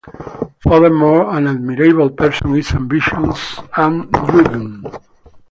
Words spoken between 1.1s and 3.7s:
an admirable person is ambitious